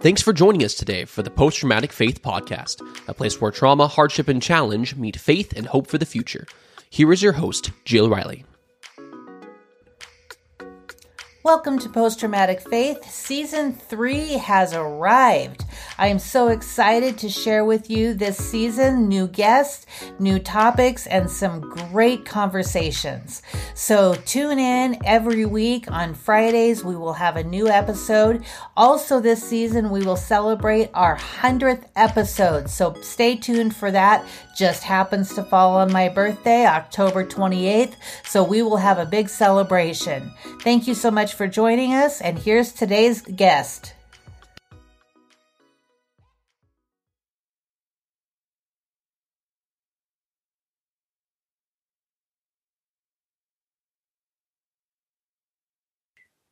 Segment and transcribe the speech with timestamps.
[0.00, 3.88] Thanks for joining us today for the Post Traumatic Faith Podcast, a place where trauma,
[3.88, 6.46] hardship, and challenge meet faith and hope for the future.
[6.88, 8.44] Here is your host, Jill Riley.
[11.42, 13.10] Welcome to Post Traumatic Faith.
[13.10, 15.64] Season 3 has arrived.
[15.98, 19.86] I am so excited to share with you this season new guests,
[20.18, 23.42] new topics, and some great conversations.
[23.74, 26.84] So tune in every week on Fridays.
[26.84, 28.44] We will have a new episode.
[28.76, 32.68] Also, this season, we will celebrate our 100th episode.
[32.68, 34.24] So stay tuned for that.
[34.56, 37.94] Just happens to fall on my birthday, October 28th.
[38.24, 40.32] So we will have a big celebration.
[40.62, 43.94] Thank you so much for joining us, and here's today's guest.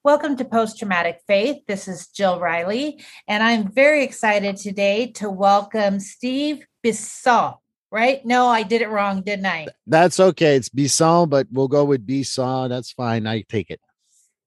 [0.06, 1.66] Welcome to Post Traumatic Faith.
[1.66, 7.57] This is Jill Riley, and I'm very excited today to welcome Steve Bissau.
[7.90, 8.24] Right?
[8.24, 9.66] No, I did it wrong, didn't I?
[9.85, 10.54] That's okay.
[10.54, 12.68] It's Bisson, but we'll go with Bisson.
[12.68, 13.26] That's fine.
[13.26, 13.80] I take it.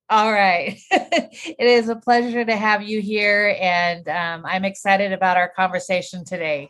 [0.10, 0.80] All right.
[0.92, 6.24] it is a pleasure to have you here, and um, I'm excited about our conversation
[6.24, 6.70] today.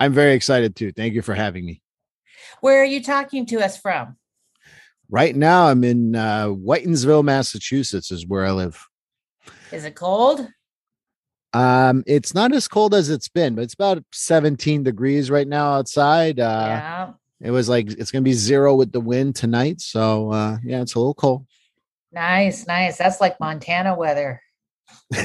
[0.00, 0.90] I'm very excited too.
[0.90, 1.80] Thank you for having me.
[2.60, 4.16] Where are you talking to us from?
[5.10, 8.86] Right now, I'm in uh, Whitinsville, Massachusetts, is where I live.
[9.72, 10.46] Is it cold?
[11.52, 15.72] Um, it's not as cold as it's been, but it's about 17 degrees right now
[15.72, 16.38] outside.
[16.38, 17.10] Uh, yeah.
[17.40, 19.80] It was like it's going to be zero with the wind tonight.
[19.80, 21.44] So, uh, yeah, it's a little cold.
[22.12, 22.96] Nice, nice.
[22.96, 24.40] That's like Montana weather.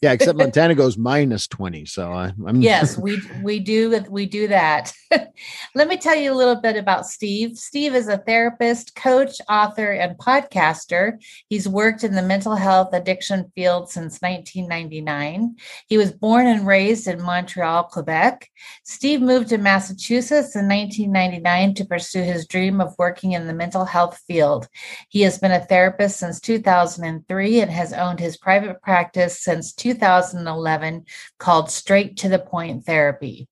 [0.00, 1.84] yeah, except Montana goes minus 20.
[1.84, 4.94] So I, am yes, we we do we do that.
[5.74, 7.58] Let me tell you a little bit about Steve.
[7.58, 11.22] Steve is a therapist, coach, author, and podcaster.
[11.50, 15.56] He's worked in the mental health addiction field since 1999.
[15.86, 18.48] He was born and raised in Montreal, Quebec.
[18.84, 23.84] Steve moved to Massachusetts in 1999 to pursue his dream of working in the mental
[23.84, 24.66] health field.
[25.10, 29.72] He has been a therapist since 2003 and has owned his private practice practice since
[29.72, 31.04] 2011
[31.38, 33.48] called Straight to the Point Therapy.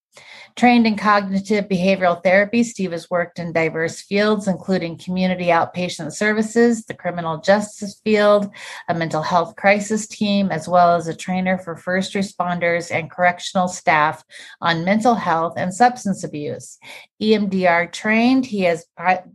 [0.55, 6.85] Trained in cognitive behavioral therapy, Steve has worked in diverse fields, including community outpatient services,
[6.85, 8.51] the criminal justice field,
[8.89, 13.67] a mental health crisis team, as well as a trainer for first responders and correctional
[13.67, 14.23] staff
[14.61, 16.79] on mental health and substance abuse.
[17.23, 18.85] EMDR trained, he has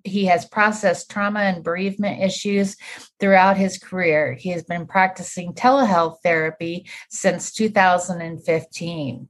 [0.03, 2.75] he has processed trauma and bereavement issues
[3.19, 4.33] throughout his career.
[4.33, 9.29] He has been practicing telehealth therapy since 2015.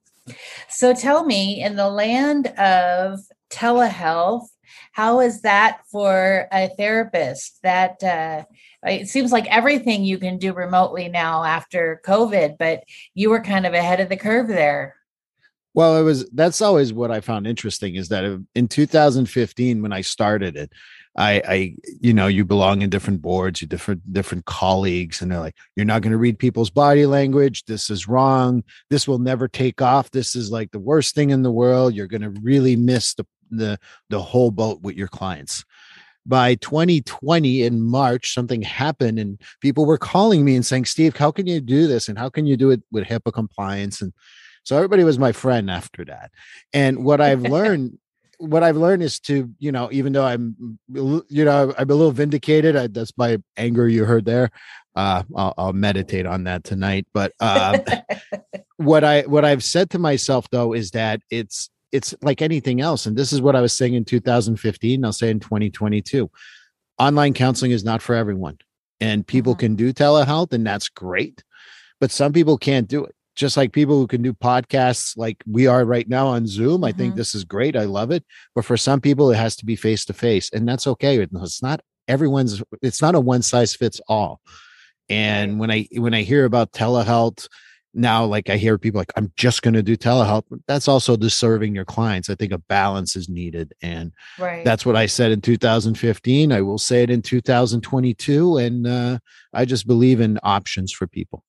[0.69, 4.47] So tell me, in the land of telehealth,
[4.91, 7.59] how is that for a therapist?
[7.63, 8.43] That uh,
[8.83, 12.83] it seems like everything you can do remotely now after COVID, but
[13.13, 14.95] you were kind of ahead of the curve there.
[15.73, 20.01] Well, it was that's always what I found interesting is that in 2015 when I
[20.01, 20.71] started it,
[21.17, 25.39] I, I, you know, you belong in different boards, you different different colleagues, and they're
[25.39, 27.66] like, you're not going to read people's body language.
[27.66, 28.63] This is wrong.
[28.91, 30.11] This will never take off.
[30.11, 31.95] This is like the worst thing in the world.
[31.95, 33.79] You're going to really miss the the
[34.09, 35.66] the whole boat with your clients.
[36.25, 41.31] By 2020 in March, something happened, and people were calling me and saying, "Steve, how
[41.31, 42.09] can you do this?
[42.09, 44.13] And how can you do it with HIPAA compliance?" And
[44.63, 46.31] so everybody was my friend after that.
[46.73, 47.97] And what I've learned
[48.38, 52.12] what I've learned is to, you know, even though I'm, you know, I'm a little
[52.12, 52.75] vindicated.
[52.75, 54.52] I, that's my anger you heard there.
[54.96, 57.08] Uh, I'll, I'll meditate on that tonight.
[57.14, 57.80] But uh,
[58.78, 63.06] what I what I've said to myself though is that it's it's like anything else,
[63.06, 65.06] and this is what I was saying in 2015.
[65.06, 66.30] I'll say in 2022,
[67.00, 68.58] online counseling is not for everyone,
[69.00, 69.59] and people mm-hmm.
[69.59, 71.44] can do telehealth, and that's great,
[72.00, 75.68] but some people can't do it just like people who can do podcasts like we
[75.68, 76.84] are right now on Zoom.
[76.84, 77.00] I mm-hmm.
[77.00, 77.75] think this is great.
[77.75, 78.25] I love it.
[78.56, 81.20] But for some people, it has to be face to face, and that's okay.
[81.20, 82.62] It's not everyone's.
[82.81, 84.42] It's not a one size fits all.
[85.07, 87.48] And when I when I hear about telehealth
[87.94, 90.44] now, like I hear people like, I'm just going to do telehealth.
[90.68, 92.30] That's also deserving your clients.
[92.30, 94.66] I think a balance is needed, and right.
[94.66, 96.51] that's what I said in 2015.
[96.51, 99.19] I will say it in 2022, and uh,
[99.54, 101.44] I just believe in options for people.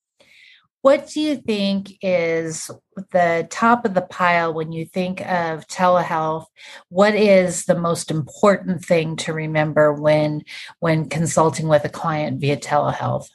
[0.82, 2.70] What do you think is
[3.12, 6.46] the top of the pile when you think of telehealth?
[6.88, 10.42] What is the most important thing to remember when
[10.78, 13.26] when consulting with a client via telehealth?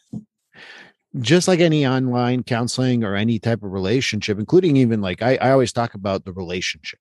[1.20, 5.52] Just like any online counseling or any type of relationship, including even like I, I
[5.52, 7.00] always talk about the relationship.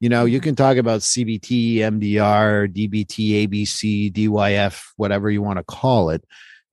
[0.00, 0.44] You know, you mm-hmm.
[0.44, 6.24] can talk about CBT, EMDR, DBT, ABC, DYF, whatever you want to call it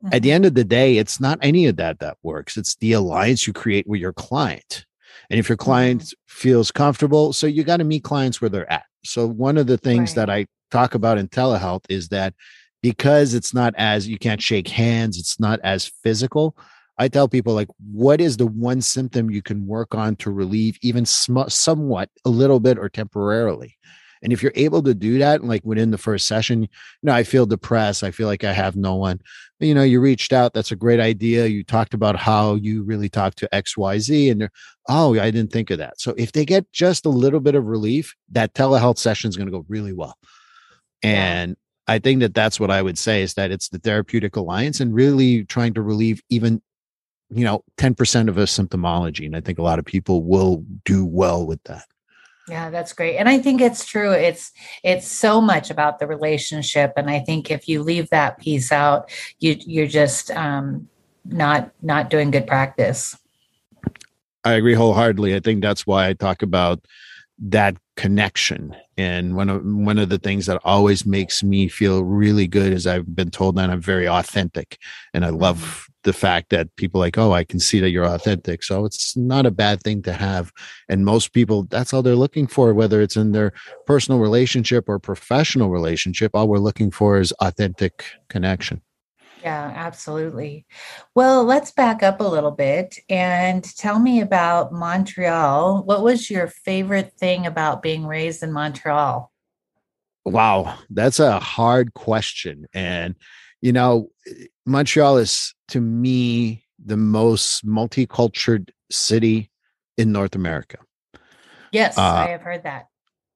[0.04, 0.14] mm-hmm.
[0.14, 2.58] at the end of the day, it's not any of that that works.
[2.58, 4.86] It's the alliance you create with your client.
[5.30, 6.14] And if your client mm-hmm.
[6.28, 8.86] feels comfortable, so you got to meet clients where they're at.
[9.04, 10.16] So one of the things right.
[10.16, 12.34] that I talk about in telehealth is that
[12.82, 16.58] because it's not as you can't shake hands, it's not as physical.
[16.98, 20.78] I tell people like, what is the one symptom you can work on to relieve
[20.82, 23.78] even sm- somewhat, a little bit, or temporarily?
[24.22, 26.68] And if you're able to do that, like within the first session, you
[27.04, 28.04] know, I feel depressed.
[28.04, 29.22] I feel like I have no one.
[29.60, 30.54] You know, you reached out.
[30.54, 31.48] That's a great idea.
[31.48, 34.52] You talked about how you really talked to XYZ and they're,
[34.88, 36.02] oh, I didn't think of that.
[36.02, 39.48] So if they get just a little bit of relief, that telehealth session is going
[39.48, 40.18] to go really well.
[41.02, 41.56] And
[41.88, 44.94] I think that that's what I would say is that it's the therapeutic alliance and
[44.94, 46.62] really trying to relieve even,
[47.30, 49.26] you know, 10% of a symptomology.
[49.26, 51.86] And I think a lot of people will do well with that.
[52.50, 53.18] Yeah, that's great.
[53.18, 54.12] And I think it's true.
[54.12, 54.52] It's
[54.84, 56.94] it's so much about the relationship.
[56.98, 60.90] And I think if you leave that piece out, you you're just um
[61.26, 63.16] not not doing good practice.
[64.44, 65.36] I agree wholeheartedly.
[65.36, 66.86] I think that's why I talk about
[67.42, 72.48] that connection and one of one of the things that always makes me feel really
[72.48, 74.78] good is i've been told that i'm very authentic
[75.14, 75.89] and i love mm-hmm.
[76.04, 79.46] The fact that people like oh i can see that you're authentic so it's not
[79.46, 80.52] a bad thing to have
[80.88, 83.52] and most people that's all they're looking for whether it's in their
[83.86, 88.82] personal relationship or professional relationship all we're looking for is authentic connection
[89.44, 90.66] yeah, absolutely.
[91.16, 95.84] Well, let's back up a little bit and tell me about Montreal.
[95.84, 99.32] What was your favorite thing about being raised in Montreal?
[100.26, 102.68] Wow, that's a hard question.
[102.74, 103.16] And,
[103.62, 104.10] you know,
[104.66, 109.52] Montreal is to me the most multicultural city
[109.98, 110.78] in North America.
[111.72, 112.88] Yes, uh, I have heard that.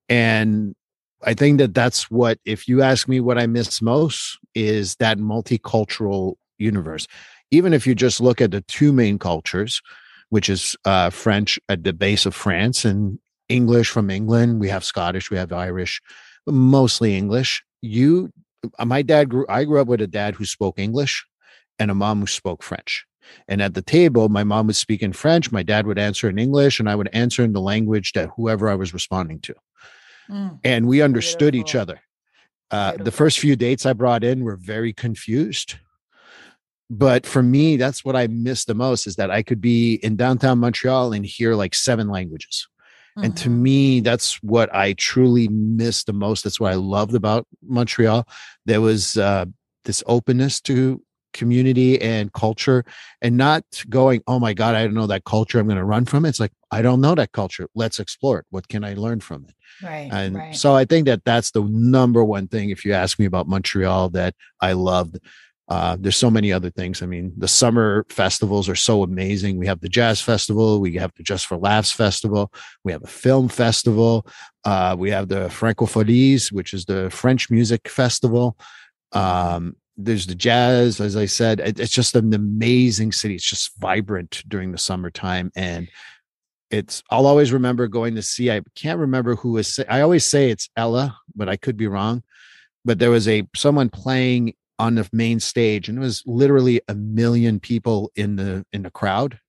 [0.09, 0.75] And
[1.23, 5.17] I think that that's what, if you ask me what I miss most, is that
[5.17, 7.07] multicultural universe.
[7.51, 9.81] Even if you just look at the two main cultures,
[10.29, 14.83] which is uh, French at the base of France and English from England, we have
[14.83, 16.01] Scottish, we have Irish,
[16.47, 17.63] mostly English.
[17.81, 18.31] You,
[18.85, 21.25] my dad grew, I grew up with a dad who spoke English
[21.79, 23.05] and a mom who spoke French.
[23.47, 26.37] And at the table, my mom would speak in French, my dad would answer in
[26.37, 29.55] English, and I would answer in the language that whoever I was responding to.
[30.29, 30.59] Mm.
[30.63, 31.69] and we understood Beautiful.
[31.69, 32.01] each other.
[32.71, 35.75] Uh, the first few dates I brought in were very confused.
[36.89, 40.15] But for me, that's what I miss the most is that I could be in
[40.15, 42.67] downtown Montreal and hear like seven languages.
[43.17, 43.25] Mm-hmm.
[43.25, 43.63] And to mm-hmm.
[43.63, 46.43] me, that's what I truly miss the most.
[46.43, 48.27] That's what I loved about Montreal.
[48.65, 49.45] There was uh,
[49.85, 51.01] this openness to
[51.33, 52.85] community and culture
[53.21, 55.59] and not going, oh my God, I don't know that culture.
[55.59, 56.29] I'm going to run from it.
[56.29, 57.67] It's like, I don't know that culture.
[57.75, 58.45] Let's explore it.
[58.51, 59.55] What can I learn from it?
[59.83, 60.09] Right.
[60.11, 60.55] And right.
[60.55, 64.09] so I think that that's the number one thing, if you ask me about Montreal,
[64.09, 65.19] that I loved.
[65.73, 67.01] Uh, there's so many other things.
[67.01, 69.57] I mean, the summer festivals are so amazing.
[69.57, 72.53] We have the jazz festival, we have the Just for Laughs festival,
[72.83, 74.27] we have a film festival,
[74.65, 78.55] uh, we have the Francofolies, which is the French music festival.
[79.13, 83.77] Um, there's the jazz as i said it, it's just an amazing city it's just
[83.77, 85.87] vibrant during the summertime and
[86.71, 90.49] it's i'll always remember going to see i can't remember who was i always say
[90.49, 92.23] it's ella but i could be wrong
[92.83, 96.95] but there was a someone playing on the main stage and it was literally a
[96.95, 99.39] million people in the in the crowd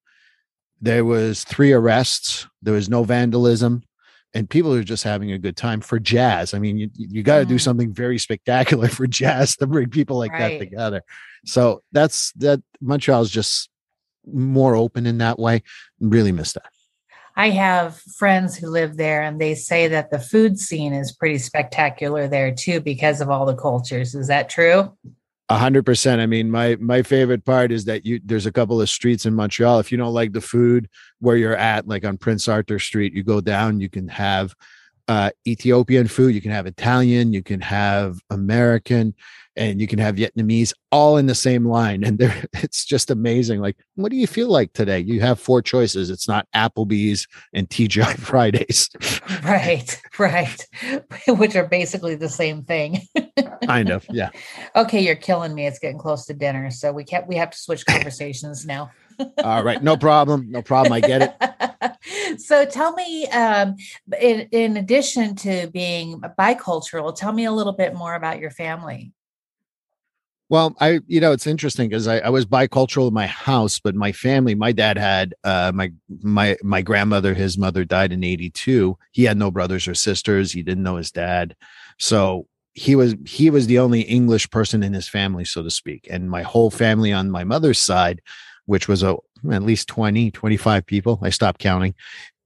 [0.81, 3.83] there was three arrests there was no vandalism
[4.35, 6.55] and people are just having a good time for jazz.
[6.55, 7.51] I mean, you, you got to mm.
[7.51, 10.59] do something very spectacular for jazz to bring people like right.
[10.59, 11.03] that together.
[11.47, 13.71] So that's that Montreal is just
[14.27, 15.63] more open in that way.
[16.01, 16.67] Really miss that.
[17.37, 21.39] I have friends who live there and they say that the food scene is pretty
[21.39, 24.15] spectacular there too because of all the cultures.
[24.15, 24.97] Is that true?
[25.49, 26.21] A hundred percent.
[26.23, 29.35] I mean, my my favorite part is that you there's a couple of streets in
[29.35, 29.79] Montreal.
[29.79, 30.89] If you don't like the food
[31.19, 34.55] where you're at, like on Prince Arthur Street, you go down, you can have
[35.09, 39.15] uh, Ethiopian food, you can have Italian, you can have American,
[39.57, 42.03] and you can have Vietnamese all in the same line.
[42.05, 43.61] And there, it's just amazing.
[43.61, 45.01] Like, what do you feel like today?
[45.01, 46.11] You have four choices.
[46.11, 48.91] It's not Applebee's and TGI Fridays.
[49.45, 50.67] right, right.
[51.29, 53.03] Which are basically the same thing.
[53.65, 54.31] kind of, yeah.
[54.75, 55.67] Okay, you're killing me.
[55.67, 56.71] It's getting close to dinner.
[56.71, 58.91] So we can't we have to switch conversations now.
[59.45, 60.51] all right, no problem.
[60.51, 60.93] No problem.
[60.93, 61.54] I get it.
[62.45, 63.77] So tell me, um,
[64.21, 69.13] in, in addition to being bicultural, tell me a little bit more about your family.
[70.51, 73.95] Well, I, you know, it's interesting because I, I, was bicultural in my house, but
[73.95, 78.97] my family, my dad had, uh, my, my, my grandmother, his mother died in 82.
[79.11, 80.53] He had no brothers or sisters.
[80.53, 81.57] He didn't know his dad.
[81.99, 86.09] So he was he was the only english person in his family so to speak
[86.11, 88.21] and my whole family on my mother's side
[88.67, 89.17] which was a
[89.53, 91.95] at least 20 25 people i stopped counting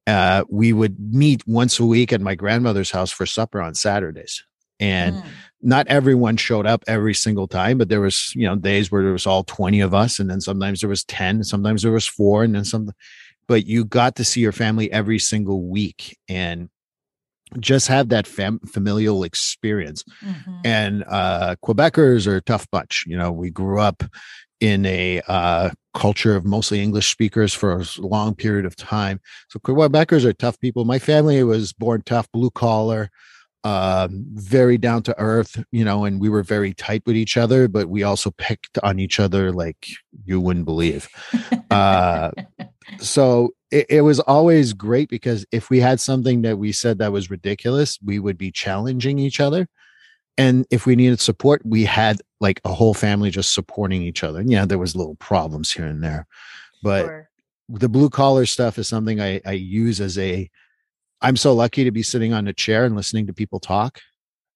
[0.09, 4.43] uh, we would meet once a week at my grandmother's house for supper on saturdays
[4.81, 5.25] and mm.
[5.61, 9.13] not everyone showed up every single time but there was you know days where there
[9.13, 12.43] was all 20 of us and then sometimes there was 10 sometimes there was four
[12.43, 12.91] and then some
[13.47, 16.69] but you got to see your family every single week and
[17.59, 20.05] just have that fam- familial experience.
[20.23, 20.59] Mm-hmm.
[20.65, 23.05] And uh, Quebecers are a tough bunch.
[23.07, 24.03] You know, we grew up
[24.61, 29.21] in a uh, culture of mostly English speakers for a long period of time.
[29.49, 30.85] So Quebecers are tough people.
[30.85, 33.11] My family was born tough, blue collar,
[33.65, 37.69] um, very down to earth, you know, and we were very tight with each other,
[37.69, 39.89] but we also picked on each other like
[40.25, 41.09] you wouldn't believe.
[41.71, 42.31] Uh,
[42.99, 47.13] so it, it, was always great because if we had something that we said that
[47.13, 49.69] was ridiculous, we would be challenging each other.
[50.39, 54.39] And if we needed support, we had like a whole family just supporting each other.
[54.39, 56.27] And yeah, there was little problems here and there,
[56.83, 57.29] but sure.
[57.69, 60.49] the blue collar stuff is something I, I use as a.
[61.21, 63.99] I'm so lucky to be sitting on a chair and listening to people talk.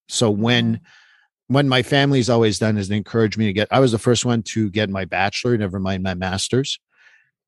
[0.08, 1.54] So when mm-hmm.
[1.54, 3.68] when my family's always done is encourage me to get.
[3.72, 6.78] I was the first one to get my bachelor, never mind my master's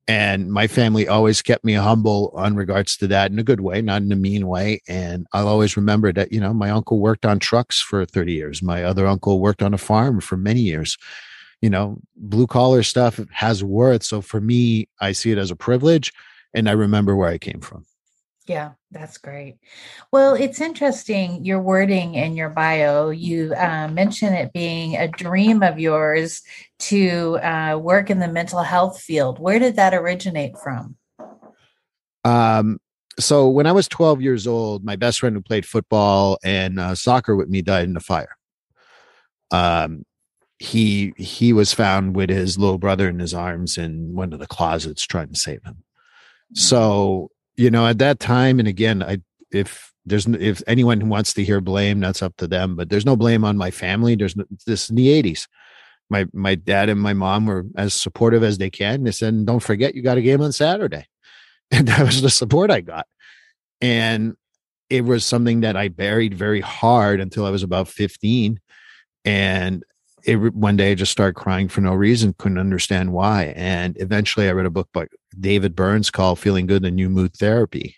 [0.07, 3.81] and my family always kept me humble on regards to that in a good way
[3.81, 4.81] not in a mean way.
[4.89, 8.63] And i'll always remember that you know my uncle worked on trucks for 30 years.
[8.63, 10.99] My other uncle worked on a farm for many years.
[11.61, 14.03] You know blue collar stuff has worth.
[14.03, 16.13] So for me i see it as a privilege
[16.53, 17.87] and i remember where i came from
[18.47, 19.57] yeah, that's great.
[20.13, 23.09] Well, it's interesting your wording in your bio.
[23.09, 26.43] You uh, mention it being a dream of yours
[26.81, 29.39] to uh, work in the mental health field.
[29.39, 30.97] Where did that originate from?
[32.25, 32.79] Um,
[33.19, 36.95] so when I was 12 years old, my best friend who played football and uh,
[36.95, 38.37] soccer with me died in a fire.
[39.51, 40.05] Um,
[40.59, 44.47] he he was found with his little brother in his arms in one of the
[44.47, 45.85] closets trying to save him.
[46.53, 46.59] Mm.
[46.59, 49.19] So you know, at that time, and again, I
[49.51, 52.77] if there's if anyone who wants to hear blame, that's up to them.
[52.77, 54.17] But there's no blame on my family.
[54.17, 55.47] There's no, this in the '80s.
[56.11, 59.05] My my dad and my mom were as supportive as they can.
[59.05, 61.07] They said, "Don't forget, you got a game on Saturday,"
[61.71, 63.07] and that was the support I got.
[63.81, 64.37] And
[64.91, 68.61] it was something that I buried very hard until I was about 15,
[69.25, 69.85] and
[70.25, 73.53] it, one day I just started crying for no reason, couldn't understand why.
[73.57, 75.07] And eventually I read a book by
[75.39, 77.97] David Burns called Feeling Good, the New Mood Therapy,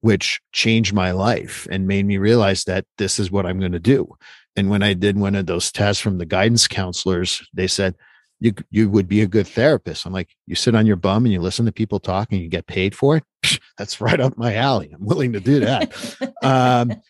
[0.00, 3.78] which changed my life and made me realize that this is what I'm going to
[3.78, 4.08] do.
[4.54, 7.94] And when I did one of those tests from the guidance counselors, they said,
[8.40, 10.04] you, you would be a good therapist.
[10.04, 12.48] I'm like, you sit on your bum and you listen to people talk and you
[12.48, 13.24] get paid for it.
[13.78, 14.90] That's right up my alley.
[14.92, 16.34] I'm willing to do that.
[16.42, 17.00] um,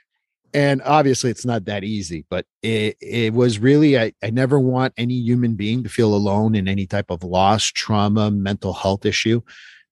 [0.54, 4.94] and obviously it's not that easy but it, it was really I, I never want
[4.96, 9.40] any human being to feel alone in any type of loss trauma mental health issue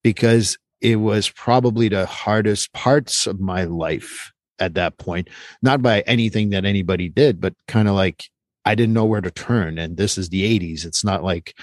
[0.02, 5.28] because it was probably the hardest parts of my life at that point
[5.62, 8.28] not by anything that anybody did but kind of like
[8.64, 11.54] i didn't know where to turn and this is the 80s it's not like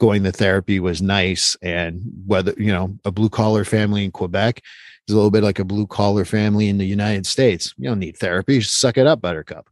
[0.00, 4.60] going to therapy was nice and whether you know a blue collar family in quebec
[5.08, 7.74] is a little bit like a blue collar family in the United States.
[7.76, 8.60] You don't need therapy.
[8.60, 9.68] Suck it up, Buttercup.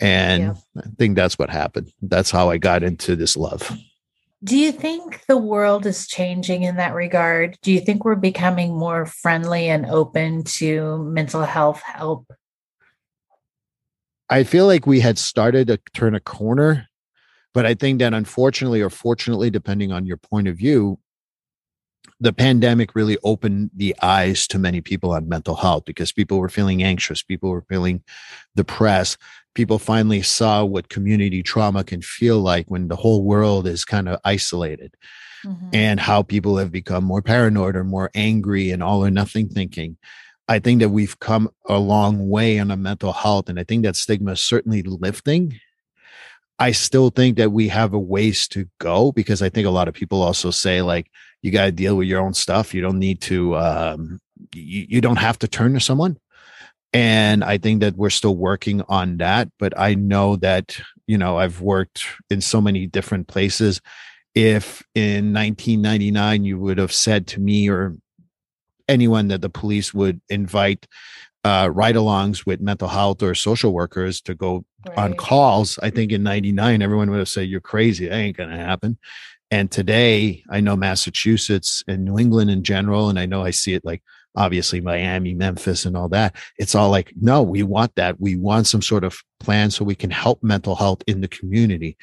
[0.00, 0.54] And yeah.
[0.76, 1.92] I think that's what happened.
[2.02, 3.76] That's how I got into this love.
[4.42, 7.56] Do you think the world is changing in that regard?
[7.62, 12.30] Do you think we're becoming more friendly and open to mental health help?
[14.28, 16.88] I feel like we had started to turn a corner,
[17.54, 20.98] but I think that unfortunately or fortunately, depending on your point of view,
[22.20, 26.48] the pandemic really opened the eyes to many people on mental health because people were
[26.48, 28.02] feeling anxious, people were feeling
[28.56, 29.18] depressed.
[29.54, 34.08] People finally saw what community trauma can feel like when the whole world is kind
[34.08, 34.96] of isolated
[35.44, 35.68] mm-hmm.
[35.72, 39.96] and how people have become more paranoid or more angry and all or nothing thinking.
[40.48, 43.48] I think that we've come a long way on a mental health.
[43.48, 45.58] And I think that stigma is certainly lifting.
[46.58, 49.88] I still think that we have a ways to go because I think a lot
[49.88, 51.10] of people also say, like,
[51.44, 52.72] you got to deal with your own stuff.
[52.72, 54.18] You don't need to, um,
[54.54, 56.16] you, you don't have to turn to someone.
[56.94, 59.50] And I think that we're still working on that.
[59.58, 63.82] But I know that, you know, I've worked in so many different places.
[64.34, 67.94] If in 1999 you would have said to me or
[68.88, 70.86] anyone that the police would invite
[71.44, 74.96] uh, ride alongs with mental health or social workers to go right.
[74.96, 78.08] on calls, I think in 99, everyone would have said, You're crazy.
[78.08, 78.96] That ain't going to happen.
[79.50, 83.74] And today, I know Massachusetts and New England in general, and I know I see
[83.74, 84.02] it like
[84.36, 86.34] obviously Miami, Memphis, and all that.
[86.58, 88.20] It's all like, no, we want that.
[88.20, 91.96] We want some sort of plan so we can help mental health in the community.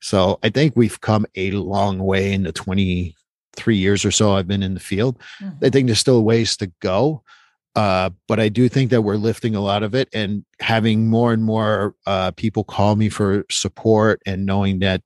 [0.00, 4.46] So I think we've come a long way in the 23 years or so I've
[4.46, 5.18] been in the field.
[5.42, 5.64] Mm-hmm.
[5.64, 7.22] I think there's still ways to go.
[7.74, 11.32] Uh, but I do think that we're lifting a lot of it and having more
[11.32, 15.02] and more uh, people call me for support and knowing that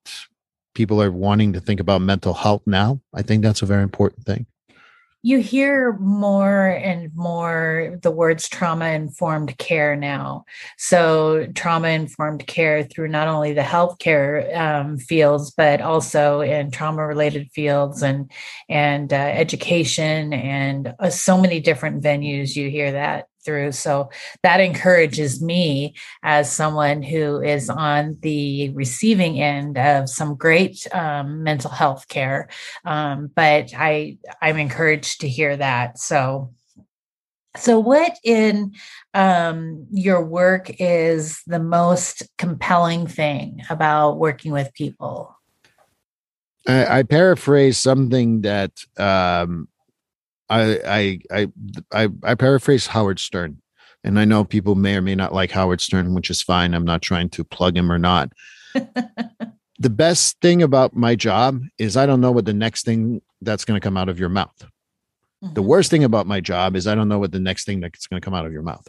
[0.75, 3.01] people are wanting to think about mental health now.
[3.15, 4.47] I think that's a very important thing
[5.25, 10.45] you hear more and more the words trauma informed care now.
[10.79, 17.07] So, trauma informed care through not only the healthcare um, fields, but also in trauma
[17.07, 18.31] related fields and
[18.69, 22.57] and uh, education and uh, so many different venues.
[22.57, 23.73] You hear that through.
[23.73, 24.11] So
[24.43, 31.43] that encourages me as someone who is on the receiving end of some great um,
[31.43, 32.49] mental health care.
[32.85, 35.99] Um, but I I'm encouraged to hear that.
[35.99, 36.53] So
[37.57, 38.75] so what in
[39.13, 45.37] um, your work is the most compelling thing about working with people?
[46.67, 49.69] I, I paraphrase something that um,
[50.53, 51.49] I, I
[51.93, 53.63] I I paraphrase Howard Stern,
[54.05, 56.75] and I know people may or may not like Howard Stern, which is fine.
[56.75, 58.33] I'm not trying to plug him or not.
[58.75, 63.65] the best thing about my job is I don't know what the next thing that's
[63.65, 64.55] going to come out of your mouth.
[65.43, 65.55] Mm-hmm.
[65.55, 68.07] The worst thing about my job is I don't know what the next thing that's
[68.07, 68.87] going to come out of your mouth.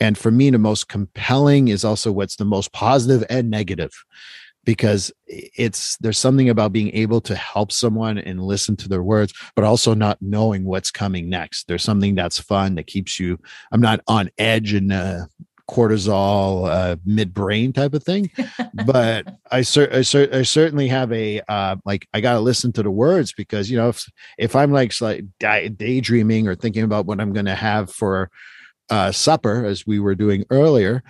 [0.00, 3.92] And for me, the most compelling is also what's the most positive and negative
[4.64, 9.32] because it's there's something about being able to help someone and listen to their words
[9.56, 11.66] but also not knowing what's coming next.
[11.68, 13.38] There's something that's fun that keeps you
[13.70, 15.26] i'm not on edge and uh,
[15.70, 18.30] cortisol uh, mid-brain type of thing
[18.86, 22.82] but I, cer- I, cer- I certainly have a uh, like i gotta listen to
[22.82, 27.20] the words because you know if if i'm like, like daydreaming or thinking about what
[27.20, 28.30] i'm gonna have for
[28.90, 31.02] uh, supper as we were doing earlier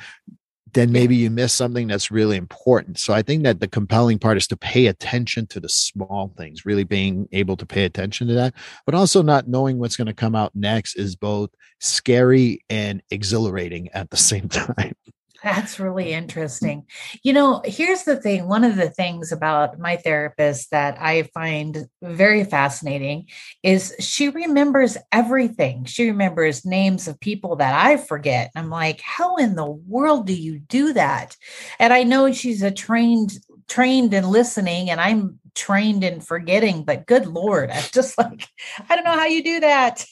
[0.75, 2.99] then maybe you miss something that's really important.
[2.99, 6.65] So I think that the compelling part is to pay attention to the small things,
[6.65, 8.55] really being able to pay attention to that,
[8.87, 13.89] but also not knowing what's going to come out next is both scary and exhilarating
[13.91, 14.95] at the same time.
[15.43, 16.87] That's really interesting.
[17.23, 21.87] You know, here's the thing one of the things about my therapist that I find
[22.01, 23.27] very fascinating
[23.63, 25.85] is she remembers everything.
[25.85, 28.53] She remembers names of people that I forget.
[28.55, 31.37] I'm like, how in the world do you do that?
[31.81, 37.07] And I know she's a trained trained in listening and I'm trained in forgetting, but
[37.07, 38.47] good lord, I'm just like,
[38.89, 40.05] I don't know how you do that.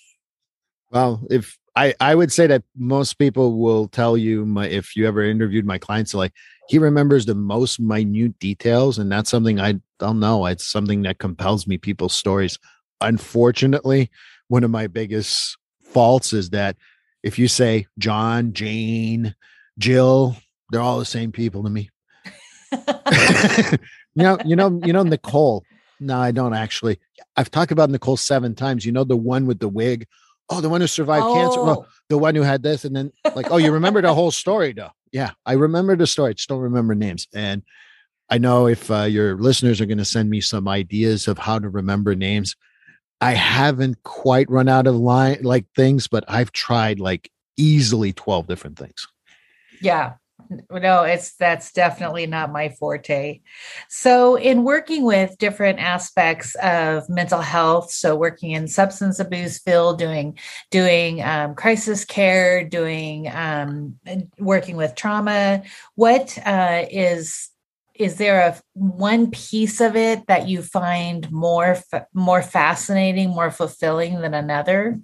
[0.90, 5.06] Well, if I, I would say that most people will tell you my, if you
[5.06, 6.32] ever interviewed my clients like
[6.68, 10.46] he remembers the most minute details and that's something i don't know.
[10.46, 12.58] It's something that compels me people's stories.
[13.00, 14.10] Unfortunately
[14.48, 16.76] one of my biggest faults is that
[17.22, 19.34] if you say john jane
[19.78, 20.36] jill
[20.70, 21.90] they're all the same people to me.
[24.14, 25.64] You know you know you know nicole.
[26.00, 26.98] No i don't actually.
[27.36, 28.84] I've talked about nicole seven times.
[28.84, 30.06] You know the one with the wig
[30.50, 31.34] oh, the one who survived oh.
[31.34, 31.62] cancer.
[31.62, 34.72] Well, the one who had this, and then like, oh, you remember the whole story,
[34.72, 34.90] though.
[35.12, 36.30] Yeah, I remember the story.
[36.30, 37.26] I just don't remember names.
[37.34, 37.62] And
[38.28, 41.58] I know if uh, your listeners are going to send me some ideas of how
[41.58, 42.54] to remember names,
[43.20, 48.46] I haven't quite run out of line like things, but I've tried like easily 12
[48.46, 49.06] different things.
[49.80, 50.14] Yeah
[50.50, 53.40] no it's that's definitely not my forte.
[53.88, 59.98] So in working with different aspects of mental health so working in substance abuse field
[59.98, 60.38] doing
[60.70, 63.98] doing um, crisis care doing um,
[64.38, 65.62] working with trauma
[65.94, 67.50] what uh, is
[68.00, 71.78] is there a one piece of it that you find more
[72.14, 74.98] more fascinating more fulfilling than another?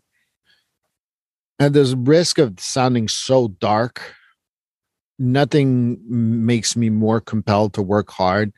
[1.59, 4.15] And there's risk of sounding so dark
[5.19, 8.53] nothing makes me more compelled to work hard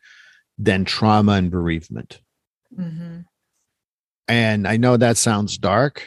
[0.58, 2.20] than trauma and bereavement.
[2.76, 3.20] Mm-hmm.
[4.26, 6.06] And I know that sounds dark,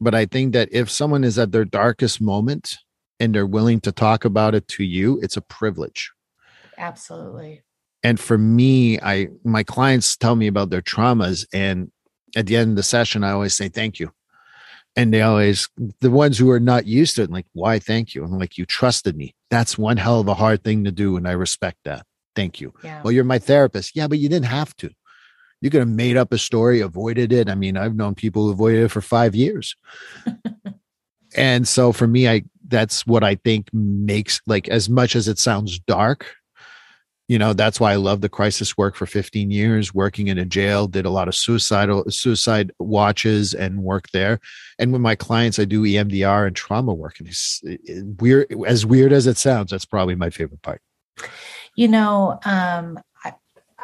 [0.00, 2.76] but I think that if someone is at their darkest moment
[3.20, 6.10] and they're willing to talk about it to you, it's a privilege.
[6.78, 7.62] Absolutely.
[8.02, 11.92] And for me, I my clients tell me about their traumas and
[12.34, 14.12] at the end of the session I always say thank you
[15.00, 15.66] and they always
[16.00, 18.22] the ones who are not used to it like why thank you.
[18.22, 19.34] I'm like you trusted me.
[19.50, 22.04] That's one hell of a hard thing to do and i respect that.
[22.36, 22.74] Thank you.
[22.84, 23.00] Yeah.
[23.02, 23.96] well you're my therapist.
[23.96, 24.90] Yeah but you didn't have to.
[25.62, 27.48] You could have made up a story avoided it.
[27.48, 29.74] I mean i've known people who avoided it for five years.
[31.36, 35.38] And so for me i that's what i think makes like as much as it
[35.38, 36.34] sounds dark
[37.30, 40.44] you know that's why i love the crisis work for 15 years working in a
[40.44, 44.40] jail did a lot of suicidal suicide watches and work there
[44.80, 47.62] and with my clients i do emdr and trauma work and it's
[48.18, 50.82] weird as weird as it sounds that's probably my favorite part
[51.76, 52.98] you know um,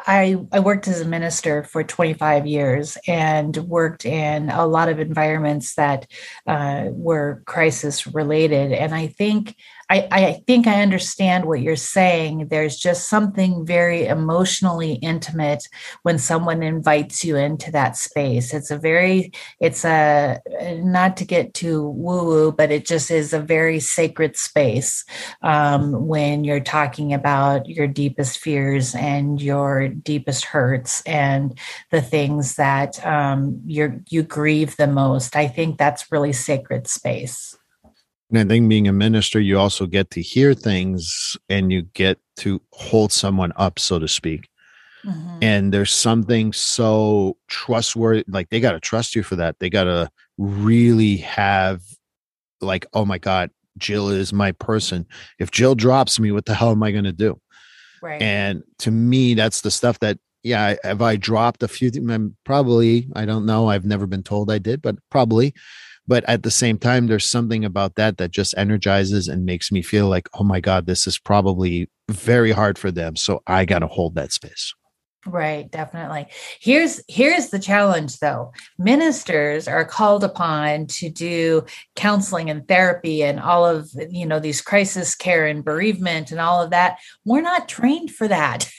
[0.05, 4.99] I, I worked as a minister for 25 years and worked in a lot of
[4.99, 6.09] environments that
[6.45, 8.71] uh, were crisis related.
[8.71, 9.55] And I think
[9.89, 12.47] I, I think I understand what you're saying.
[12.49, 15.67] There's just something very emotionally intimate
[16.03, 18.53] when someone invites you into that space.
[18.53, 20.41] It's a very, it's a,
[20.83, 25.05] not to get too woo woo, but it just is a very sacred space
[25.41, 31.57] um, when you're talking about your deepest fears and your deepest hurts and
[31.91, 35.35] the things that um, you you grieve the most.
[35.35, 37.56] I think that's really sacred space.
[38.29, 42.19] And I think being a minister, you also get to hear things and you get
[42.37, 44.49] to hold someone up, so to speak.
[45.05, 45.37] Mm-hmm.
[45.41, 49.59] And there's something so trustworthy, like they got to trust you for that.
[49.59, 51.81] They got to really have,
[52.59, 55.05] like, oh my God, Jill is my person.
[55.39, 57.39] If Jill drops me, what the hell am I going to do?
[58.01, 58.21] Right.
[58.21, 61.91] And to me, that's the stuff that, yeah, have I dropped a few?
[62.43, 63.69] Probably, I don't know.
[63.69, 65.53] I've never been told I did, but probably
[66.07, 69.81] but at the same time there's something about that that just energizes and makes me
[69.81, 73.79] feel like oh my god this is probably very hard for them so i got
[73.79, 74.73] to hold that space.
[75.27, 76.27] Right definitely.
[76.59, 78.53] Here's here's the challenge though.
[78.77, 81.65] Ministers are called upon to do
[81.95, 86.61] counseling and therapy and all of you know these crisis care and bereavement and all
[86.61, 86.99] of that.
[87.25, 88.69] We're not trained for that.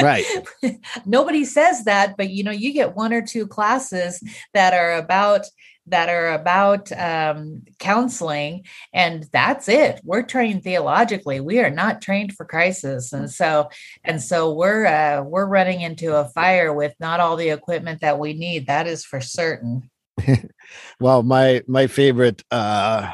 [0.00, 0.24] Right.
[1.06, 4.22] Nobody says that but you know you get one or two classes
[4.54, 5.46] that are about
[5.86, 10.00] that are about um, counseling, and that's it.
[10.04, 11.40] We're trained theologically.
[11.40, 13.68] We are not trained for crisis, and so
[14.04, 18.18] and so we're uh, we're running into a fire with not all the equipment that
[18.18, 18.66] we need.
[18.66, 19.90] That is for certain.
[21.00, 23.12] well, my my favorite uh,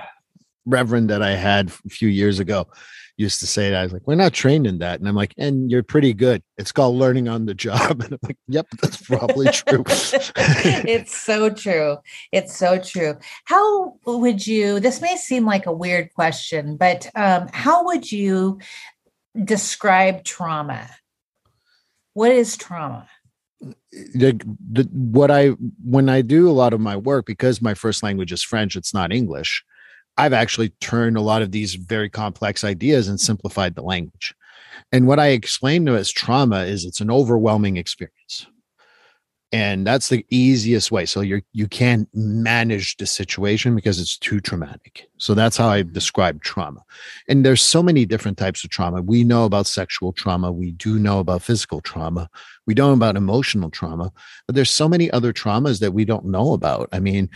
[0.68, 2.68] reverend that I had a few years ago
[3.18, 3.80] used to say that.
[3.80, 5.00] I was like, we're not trained in that.
[5.00, 6.42] And I'm like, and you're pretty good.
[6.56, 8.00] It's called learning on the job.
[8.00, 9.84] And I'm like, yep, that's probably true.
[9.86, 11.98] it's so true.
[12.32, 13.16] It's so true.
[13.44, 18.60] How would you, this may seem like a weird question, but um, how would you
[19.44, 20.88] describe trauma?
[22.14, 23.08] What is trauma?
[23.60, 25.48] The, the, what I
[25.84, 28.94] when I do a lot of my work because my first language is French, it's
[28.94, 29.64] not English.
[30.18, 34.34] I've actually turned a lot of these very complex ideas and simplified the language.
[34.92, 38.46] And what I explain to as trauma is it's an overwhelming experience.
[39.50, 41.06] And that's the easiest way.
[41.06, 45.08] So you you can't manage the situation because it's too traumatic.
[45.16, 45.92] So that's how I mm-hmm.
[45.92, 46.84] describe trauma.
[47.28, 49.00] And there's so many different types of trauma.
[49.00, 52.28] We know about sexual trauma, we do know about physical trauma,
[52.66, 54.12] we know about emotional trauma,
[54.46, 56.90] but there's so many other traumas that we don't know about.
[56.92, 57.30] I mean,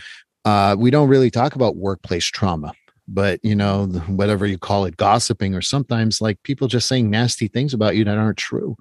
[0.45, 2.73] uh, we don't really talk about workplace trauma
[3.07, 7.47] but you know whatever you call it gossiping or sometimes like people just saying nasty
[7.47, 8.75] things about you that aren't true.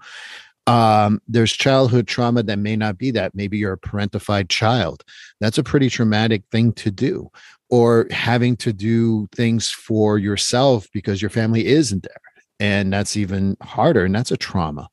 [0.68, 3.34] Um, there's childhood trauma that may not be that.
[3.34, 5.02] Maybe you're a parentified child.
[5.40, 7.30] That's a pretty traumatic thing to do.
[7.68, 12.20] Or having to do things for yourself because your family isn't there.
[12.60, 14.88] And that's even harder and that's a trauma.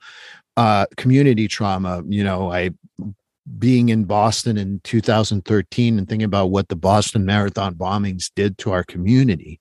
[0.58, 2.69] Uh, community trauma you know i
[3.57, 8.71] being in Boston in 2013 and thinking about what the Boston Marathon bombings did to
[8.71, 9.59] our community.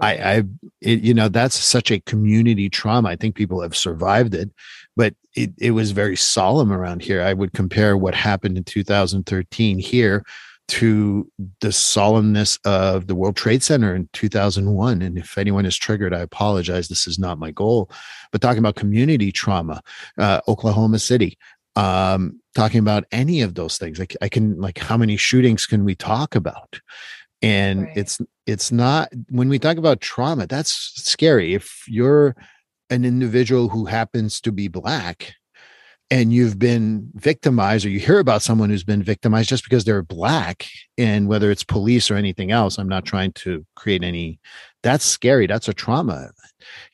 [0.00, 0.42] I, I
[0.80, 3.10] it, you know, that's such a community trauma.
[3.10, 4.50] I think people have survived it,
[4.96, 7.22] but it, it was very solemn around here.
[7.22, 10.24] I would compare what happened in 2013 here
[10.68, 11.30] to
[11.60, 15.02] the solemnness of the World Trade Center in 2001.
[15.02, 16.88] And if anyone is triggered, I apologize.
[16.88, 17.90] This is not my goal.
[18.30, 19.82] But talking about community trauma,
[20.16, 21.36] uh, Oklahoma City,
[21.76, 23.98] um, talking about any of those things.
[23.98, 26.80] Like I can like how many shootings can we talk about?
[27.40, 27.96] And right.
[27.96, 31.54] it's it's not when we talk about trauma, that's scary.
[31.54, 32.36] If you're
[32.90, 35.34] an individual who happens to be black
[36.10, 40.02] and you've been victimized or you hear about someone who's been victimized just because they're
[40.02, 40.66] black
[40.98, 44.38] and whether it's police or anything else i'm not trying to create any
[44.82, 46.30] that's scary that's a trauma.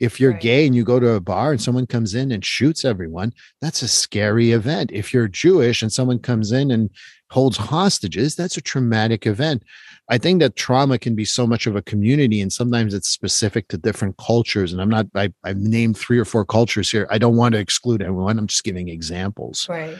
[0.00, 0.40] If you're right.
[0.40, 3.82] gay and you go to a bar and someone comes in and shoots everyone that's
[3.82, 4.90] a scary event.
[4.92, 6.90] If you're jewish and someone comes in and
[7.30, 9.62] holds hostages that's a traumatic event
[10.10, 13.68] I think that trauma can be so much of a community, and sometimes it's specific
[13.68, 14.72] to different cultures.
[14.72, 17.06] And I'm not, I, I've named three or four cultures here.
[17.10, 18.38] I don't want to exclude anyone.
[18.38, 19.66] I'm just giving examples.
[19.68, 19.98] Right.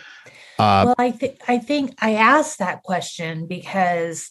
[0.59, 4.31] Uh, well, I think I think I asked that question because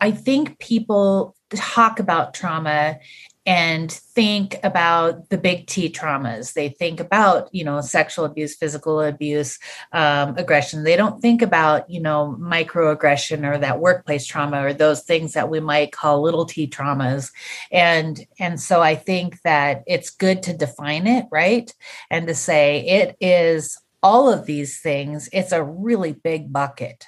[0.00, 2.98] I think people talk about trauma
[3.46, 6.52] and think about the big T traumas.
[6.52, 9.58] They think about, you know, sexual abuse, physical abuse,
[9.92, 10.84] um, aggression.
[10.84, 15.48] They don't think about, you know, microaggression or that workplace trauma or those things that
[15.48, 17.32] we might call little T traumas.
[17.72, 21.72] And and so I think that it's good to define it, right?
[22.10, 25.28] And to say it is all of these things.
[25.32, 27.06] It's a really big bucket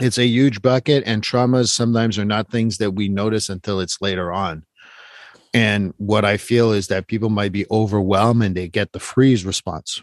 [0.00, 4.00] it's a huge bucket and traumas sometimes are not things that we notice until it's
[4.00, 4.64] later on
[5.54, 9.44] and what i feel is that people might be overwhelmed and they get the freeze
[9.44, 10.02] response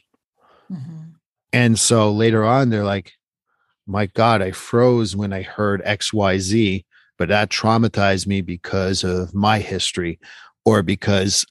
[0.71, 1.11] mm-hmm.
[1.53, 3.13] and so later on they're like
[3.87, 6.83] my god i froze when i heard xyz
[7.17, 10.19] but that traumatized me because of my history
[10.65, 11.45] or because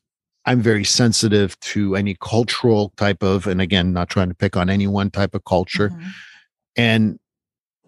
[0.47, 4.71] i'm very sensitive to any cultural type of and again not trying to pick on
[4.71, 6.09] any one type of culture mm-hmm.
[6.77, 7.19] and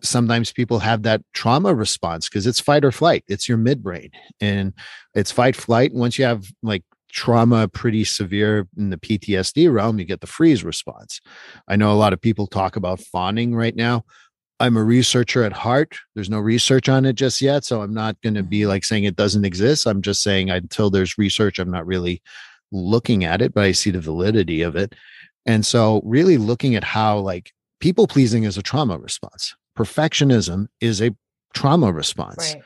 [0.03, 3.25] sometimes people have that trauma response because it's fight or flight.
[3.29, 4.11] It's your midbrain
[4.41, 4.73] and
[5.15, 5.93] it's fight flight.
[5.93, 10.27] And once you have like trauma pretty severe in the PTSD realm, you get the
[10.27, 11.21] freeze response.
[11.69, 14.05] I know a lot of people talk about fawning right now.
[14.61, 15.97] I'm a researcher at heart.
[16.15, 17.65] There's no research on it just yet.
[17.65, 18.69] So I'm not going to be mm-hmm.
[18.69, 19.87] like saying it doesn't exist.
[19.87, 22.23] I'm just saying until there's research, I'm not really
[22.71, 24.95] looking at it, but I see the validity of it.
[25.47, 31.01] And so, really looking at how like people pleasing is a trauma response perfectionism is
[31.01, 31.15] a
[31.55, 32.55] trauma response.
[32.55, 32.63] Right.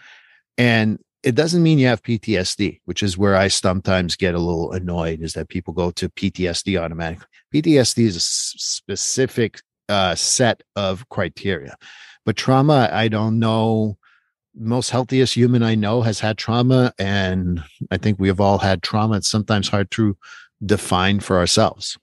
[0.58, 4.72] And it doesn't mean you have PTSD, which is where I sometimes get a little
[4.72, 7.26] annoyed is that people go to PTSD automatically.
[7.52, 11.76] PTSD is a specific uh, set of criteria,
[12.26, 13.96] but trauma, I don't know.
[14.54, 18.82] Most healthiest human I know has had trauma, and I think we have all had
[18.82, 19.16] trauma.
[19.16, 20.16] It's sometimes hard to
[20.64, 21.98] define for ourselves.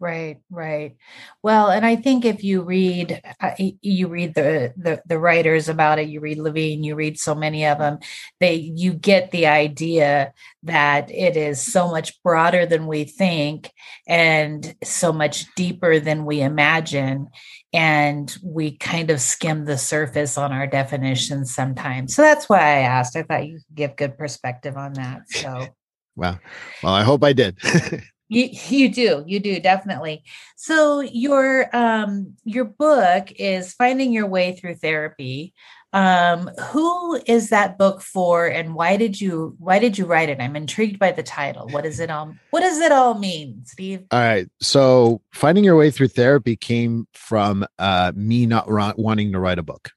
[0.00, 0.96] Right, right.
[1.42, 5.98] Well, and I think if you read, uh, you read the, the the writers about
[5.98, 6.08] it.
[6.08, 6.82] You read Levine.
[6.82, 7.98] You read so many of them.
[8.40, 10.32] They you get the idea
[10.62, 13.70] that it is so much broader than we think,
[14.08, 17.28] and so much deeper than we imagine.
[17.74, 22.14] And we kind of skim the surface on our definitions sometimes.
[22.14, 23.16] So that's why I asked.
[23.16, 25.20] I thought you could give good perspective on that.
[25.28, 25.68] So.
[26.16, 26.38] Well,
[26.82, 27.56] well, I hope I did.
[28.30, 30.22] You you do you do definitely.
[30.56, 35.52] So your um your book is finding your way through therapy.
[35.92, 40.40] Um, who is that book for, and why did you why did you write it?
[40.40, 41.66] I'm intrigued by the title.
[41.66, 44.04] What does it all What does it all mean, Steve?
[44.12, 44.48] All right.
[44.60, 49.64] So finding your way through therapy came from uh, me not wanting to write a
[49.64, 49.90] book,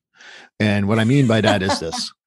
[0.60, 2.12] and what I mean by that is this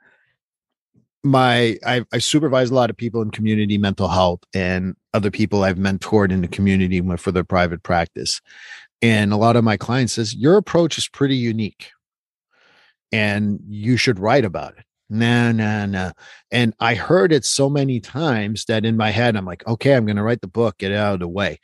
[1.26, 5.64] my I, I, supervise a lot of people in community mental health and other people
[5.64, 8.40] I've mentored in the community for their private practice.
[9.02, 11.90] And a lot of my clients says your approach is pretty unique
[13.12, 14.84] and you should write about it.
[15.08, 16.12] No, no, no.
[16.50, 20.04] And I heard it so many times that in my head, I'm like, okay, I'm
[20.04, 21.60] going to write the book, get it out of the way.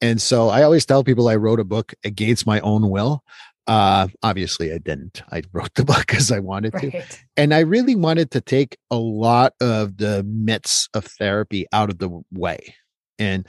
[0.00, 3.22] And so I always tell people I wrote a book against my own will.
[3.66, 5.22] Uh, obviously, I didn't.
[5.32, 6.92] I wrote the book because I wanted right.
[6.92, 7.04] to.
[7.36, 11.98] And I really wanted to take a lot of the myths of therapy out of
[11.98, 12.74] the way.
[13.18, 13.46] And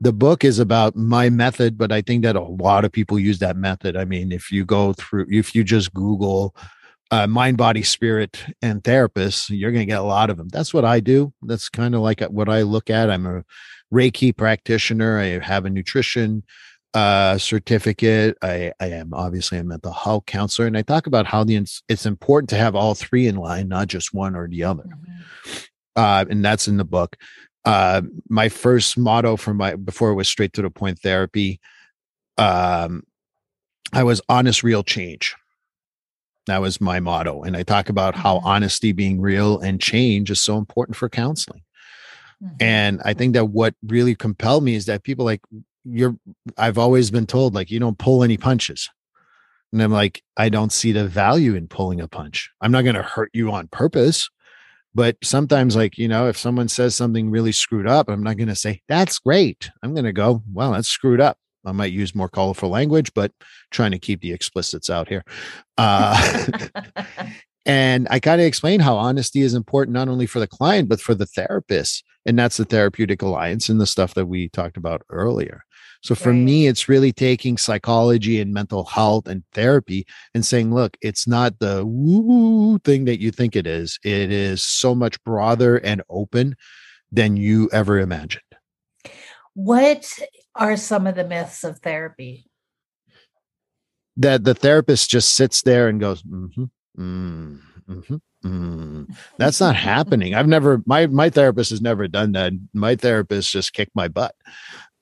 [0.00, 3.40] the book is about my method, but I think that a lot of people use
[3.40, 3.96] that method.
[3.96, 6.54] I mean, if you go through, if you just Google
[7.10, 10.48] uh, mind, body, spirit, and therapists, you're going to get a lot of them.
[10.48, 11.32] That's what I do.
[11.42, 13.10] That's kind of like what I look at.
[13.10, 13.44] I'm a
[13.92, 15.18] Reiki practitioner.
[15.18, 16.44] I have a nutrition
[16.94, 18.36] uh, certificate.
[18.42, 21.56] I, I am obviously a mental health counselor, and I talk about how the
[21.88, 24.84] it's important to have all three in line, not just one or the other.
[24.84, 25.58] Mm-hmm.
[25.96, 27.16] Uh, and that's in the book.
[27.64, 31.60] Uh, my first motto for my before it was straight to the point therapy.
[32.38, 33.02] Um,
[33.92, 35.34] I was honest, real change.
[36.46, 38.46] That was my motto, and I talk about how mm-hmm.
[38.46, 41.62] honesty, being real, and change is so important for counseling.
[42.42, 42.56] Mm-hmm.
[42.60, 45.42] And I think that what really compelled me is that people like
[45.90, 46.16] you're
[46.56, 48.88] I've always been told like you don't pull any punches.
[49.72, 52.50] And I'm like, I don't see the value in pulling a punch.
[52.60, 54.30] I'm not going to hurt you on purpose.
[54.94, 58.48] But sometimes, like, you know, if someone says something really screwed up, I'm not going
[58.48, 59.70] to say, that's great.
[59.82, 61.38] I'm going to go, well, that's screwed up.
[61.64, 63.32] I might use more colorful language, but
[63.70, 65.22] trying to keep the explicits out here.
[65.76, 66.46] Uh,
[67.66, 71.00] and I kind of explain how honesty is important, not only for the client, but
[71.00, 72.02] for the therapist.
[72.24, 75.64] And that's the therapeutic alliance and the stuff that we talked about earlier.
[76.00, 76.38] So for right.
[76.38, 81.58] me, it's really taking psychology and mental health and therapy and saying, look, it's not
[81.58, 83.98] the woo thing that you think it is.
[84.04, 86.56] It is so much broader and open
[87.10, 88.42] than you ever imagined.
[89.54, 90.08] What
[90.54, 92.46] are some of the myths of therapy?
[94.16, 96.64] That the therapist just sits there and goes, mm-hmm,
[96.98, 98.16] mm, Mm-hmm.
[98.44, 100.34] Mm, that's not happening.
[100.34, 102.52] I've never my my therapist has never done that.
[102.72, 104.34] My therapist just kicked my butt.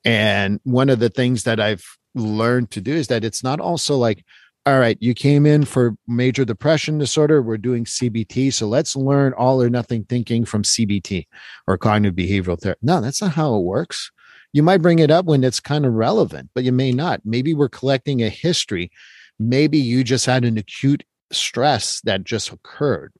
[0.07, 1.83] And one of the things that I've
[2.15, 4.23] learned to do is that it's not also like,
[4.65, 7.41] all right, you came in for major depression disorder.
[7.41, 8.53] We're doing CBT.
[8.53, 11.27] So let's learn all or nothing thinking from CBT
[11.67, 12.79] or cognitive behavioral therapy.
[12.81, 14.09] No, that's not how it works.
[14.53, 17.19] You might bring it up when it's kind of relevant, but you may not.
[17.25, 18.89] Maybe we're collecting a history.
[19.37, 23.11] Maybe you just had an acute stress that just occurred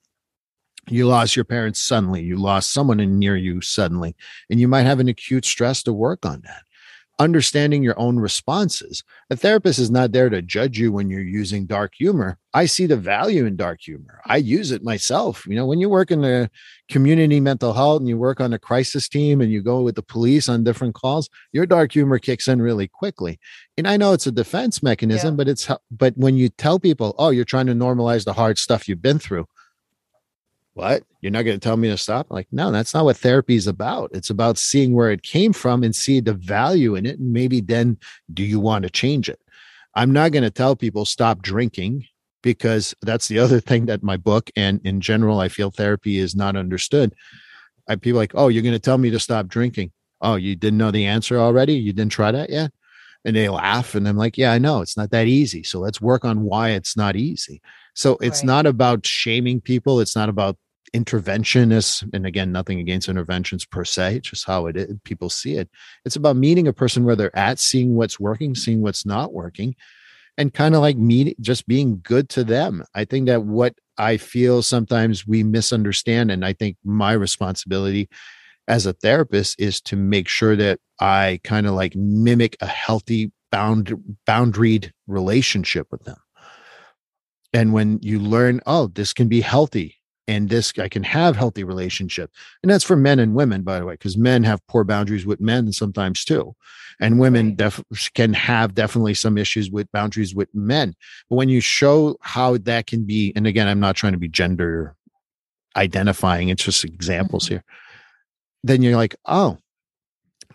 [0.89, 4.15] you lost your parents suddenly you lost someone near you suddenly
[4.49, 6.63] and you might have an acute stress to work on that
[7.19, 9.03] understanding your own responses.
[9.29, 12.37] A therapist is not there to judge you when you're using dark humor.
[12.53, 14.21] I see the value in dark humor.
[14.25, 15.45] I use it myself.
[15.47, 16.49] You know when you work in the
[16.89, 20.03] community mental health and you work on a crisis team and you go with the
[20.03, 23.39] police on different calls your dark humor kicks in really quickly.
[23.77, 25.37] And i know it's a defense mechanism yeah.
[25.37, 28.87] but it's but when you tell people oh you're trying to normalize the hard stuff
[28.87, 29.47] you've been through
[30.77, 31.03] what?
[31.21, 32.27] You're not going to tell me to stop?
[32.29, 34.11] Like no that's not what therapy is about.
[34.13, 37.61] It's about seeing where it came from and see the value in it and maybe
[37.61, 37.97] then
[38.33, 39.41] do you want to change it?
[39.95, 42.05] I'm not going to tell people stop drinking
[42.43, 46.35] because that's the other thing that my book and in general i feel therapy is
[46.35, 47.13] not understood.
[47.89, 49.91] I, people like oh you're going to tell me to stop drinking.
[50.21, 51.73] Oh you didn't know the answer already?
[51.73, 52.71] You didn't try that yet?
[53.25, 55.99] And they laugh and i'm like yeah i know it's not that easy so let's
[55.99, 57.61] work on why it's not easy.
[57.95, 58.47] So it's right.
[58.47, 60.55] not about shaming people it's not about
[60.93, 65.69] interventionists and again nothing against interventions per se just how it is people see it.
[66.05, 69.75] It's about meeting a person where they're at seeing what's working seeing what's not working
[70.37, 72.83] and kind of like meeting just being good to them.
[72.93, 78.07] I think that what i feel sometimes we misunderstand and i think my responsibility
[78.67, 83.31] as a therapist is to make sure that i kind of like mimic a healthy
[83.51, 83.95] bound
[84.27, 86.17] boundaried relationship with them.
[87.53, 89.96] And when you learn oh this can be healthy
[90.27, 92.31] and this I can have healthy relationship.
[92.61, 95.39] And that's for men and women, by the way, because men have poor boundaries with
[95.39, 96.55] men sometimes too.
[96.99, 100.95] And women def- can have definitely some issues with boundaries with men.
[101.29, 104.27] But when you show how that can be, and again, I'm not trying to be
[104.27, 104.95] gender
[105.75, 107.55] identifying, it's just examples mm-hmm.
[107.55, 107.63] here.
[108.63, 109.59] Then you're like, oh,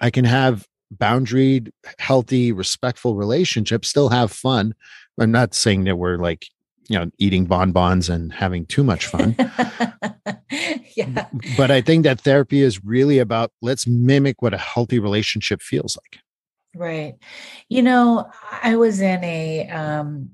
[0.00, 4.74] I can have boundaried, healthy, respectful relationships, still have fun.
[5.20, 6.48] I'm not saying that we're like
[6.88, 9.36] you know eating bonbons and having too much fun.
[10.94, 11.26] Yeah.
[11.56, 15.96] But i think that therapy is really about let's mimic what a healthy relationship feels
[15.96, 16.20] like.
[16.74, 17.14] Right.
[17.68, 18.30] You know
[18.62, 20.30] i was in a um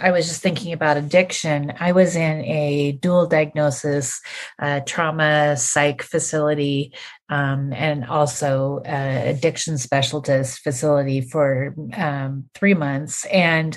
[0.00, 1.72] I was just thinking about addiction.
[1.78, 4.20] I was in a dual diagnosis
[4.58, 6.94] uh, trauma psych facility
[7.28, 13.26] um, and also uh, addiction specialist facility for um, three months.
[13.26, 13.76] And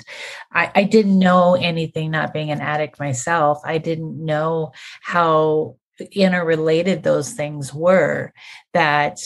[0.52, 3.60] I, I didn't know anything, not being an addict myself.
[3.64, 5.76] I didn't know how
[6.12, 8.32] interrelated those things were
[8.72, 9.18] that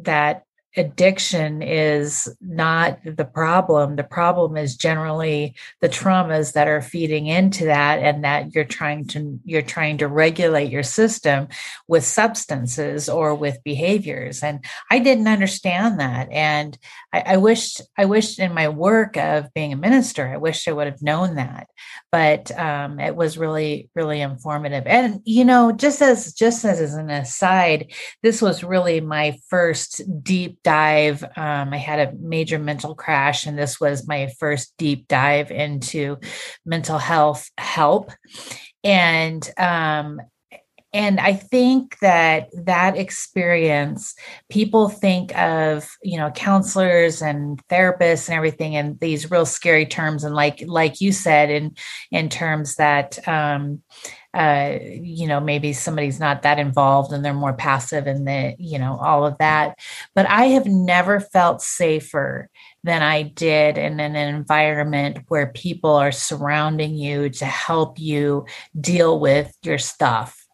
[0.00, 0.44] that
[0.76, 3.96] addiction is not the problem.
[3.96, 9.06] The problem is generally the traumas that are feeding into that and that you're trying
[9.08, 11.48] to you're trying to regulate your system
[11.86, 14.42] with substances or with behaviors.
[14.42, 16.28] And I didn't understand that.
[16.30, 16.76] And
[17.12, 20.72] I, I wished I wished in my work of being a minister, I wished I
[20.72, 21.68] would have known that.
[22.10, 24.86] But um, it was really, really informative.
[24.86, 30.62] And you know, just as just as an aside, this was really my first deep
[30.64, 31.22] dive.
[31.22, 36.18] Um, I had a major mental crash, and this was my first deep dive into
[36.66, 38.10] mental health help.
[38.82, 40.20] And um,
[40.94, 44.14] and i think that that experience
[44.48, 50.24] people think of you know counselors and therapists and everything and these real scary terms
[50.24, 51.76] and like like you said in
[52.10, 53.82] in terms that um
[54.34, 58.78] uh, you know, maybe somebody's not that involved and they're more passive and the, you
[58.78, 59.78] know, all of that.
[60.14, 62.48] But I have never felt safer
[62.82, 68.46] than I did in an environment where people are surrounding you to help you
[68.78, 70.44] deal with your stuff.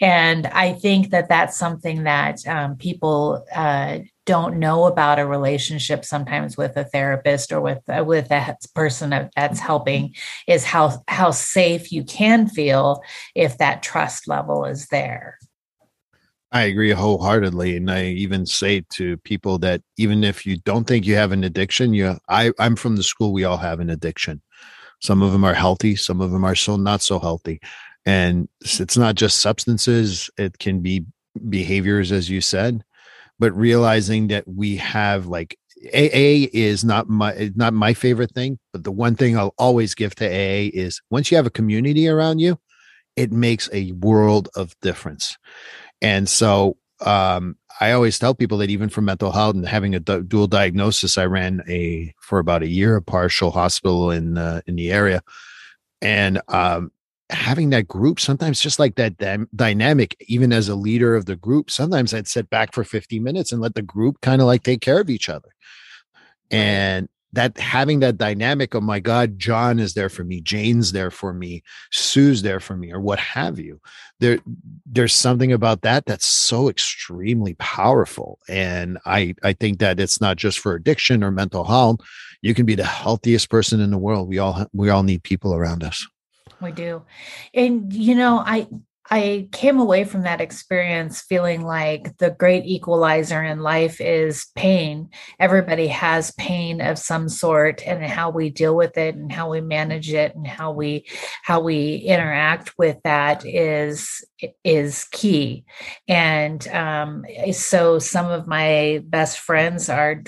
[0.00, 6.04] And I think that that's something that um, people uh, don't know about a relationship
[6.04, 10.14] sometimes with a therapist or with uh, with a person that's helping
[10.46, 13.02] is how how safe you can feel
[13.34, 15.38] if that trust level is there
[16.52, 17.76] I agree wholeheartedly.
[17.76, 21.42] And I even say to people that even if you don't think you have an
[21.42, 24.40] addiction, you I, I'm from the school we all have an addiction.
[25.00, 27.60] Some of them are healthy, some of them are so not so healthy.
[28.06, 31.04] And it's not just substances, it can be
[31.48, 32.84] behaviors, as you said
[33.38, 35.58] but realizing that we have like
[35.92, 40.14] AA is not my not my favorite thing, but the one thing I'll always give
[40.16, 42.58] to AA is once you have a community around you,
[43.16, 45.36] it makes a world of difference.
[46.00, 50.00] And so um, I always tell people that even for mental health and having a
[50.00, 54.76] dual diagnosis, I ran a for about a year a partial hospital in uh, in
[54.76, 55.22] the area,
[56.00, 56.92] and um,
[57.30, 59.16] having that group sometimes just like that
[59.56, 63.50] dynamic even as a leader of the group sometimes i'd sit back for 50 minutes
[63.50, 65.48] and let the group kind of like take care of each other.
[66.50, 71.10] And that having that dynamic of my god john is there for me jane's there
[71.10, 73.80] for me sue's there for me or what have you
[74.20, 74.38] there
[74.86, 78.38] there's something about that that's so extremely powerful.
[78.48, 82.00] And i i think that it's not just for addiction or mental health.
[82.42, 84.28] You can be the healthiest person in the world.
[84.28, 86.06] We all we all need people around us
[86.64, 87.02] we do.
[87.54, 88.66] And, you know, I,
[89.10, 95.10] I came away from that experience feeling like the great equalizer in life is pain.
[95.38, 99.60] Everybody has pain of some sort and how we deal with it and how we
[99.60, 101.06] manage it and how we
[101.42, 104.24] how we interact with that is
[104.62, 105.64] is key.
[106.08, 110.22] And um, so some of my best friends are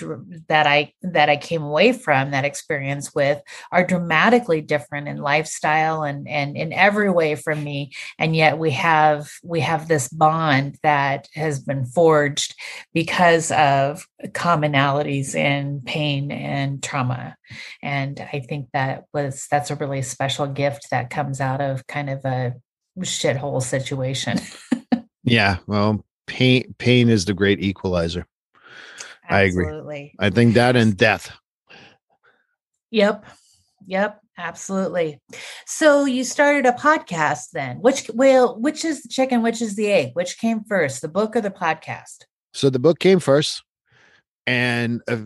[0.48, 3.40] that I that I came away from that experience with
[3.72, 7.92] are dramatically different in lifestyle and and in every way from me.
[8.18, 12.52] And yet we we have we have this bond that has been forged
[12.92, 17.36] because of commonalities in pain and trauma.
[17.80, 22.10] And i think that was that's a really special gift that comes out of kind
[22.10, 22.54] of a
[23.00, 24.40] shithole situation.
[25.22, 28.26] Yeah well pain pain is the great equalizer.
[29.28, 29.94] Absolutely.
[29.94, 30.14] i agree.
[30.18, 31.30] I think that and death.
[32.90, 33.26] Yep.
[33.86, 35.20] Yep Absolutely.
[35.64, 37.78] So you started a podcast then.
[37.78, 40.10] Which well, which is the chicken, which is the egg?
[40.12, 42.24] Which came first, the book or the podcast?
[42.52, 43.62] So the book came first,
[44.46, 45.18] and uh,